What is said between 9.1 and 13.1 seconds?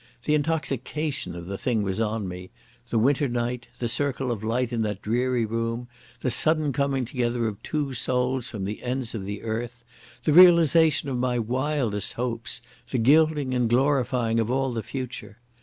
of the earth, the realisation of my wildest hopes, the